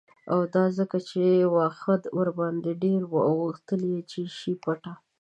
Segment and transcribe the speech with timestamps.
[0.31, 1.21] او دا ځکه چې
[1.53, 4.93] واښه ورباندې ډیر و او غوښتل یې چې شي پټه